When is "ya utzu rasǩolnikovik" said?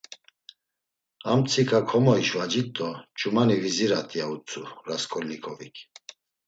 4.19-5.75